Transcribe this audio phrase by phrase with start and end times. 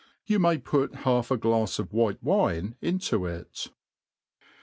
[0.25, 3.69] You may put half a gUfs'Of white wine into it.